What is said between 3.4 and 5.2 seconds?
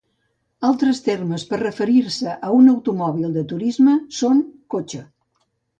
turisme són cotxe.